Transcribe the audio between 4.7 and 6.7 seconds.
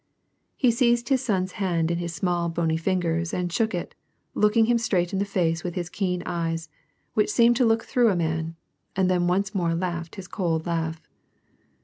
straight in the face with his keen eyes,